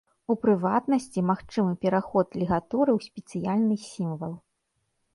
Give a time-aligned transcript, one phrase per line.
[0.33, 4.39] У прыватнасці, магчымы пераход лігатуры ў спецыяльны сімвал.